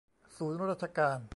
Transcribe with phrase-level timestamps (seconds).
[0.37, 1.21] ศูนย์ราชการ